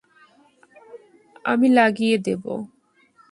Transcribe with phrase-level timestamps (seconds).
[1.45, 2.53] আমি লাগিয়ে দিবো।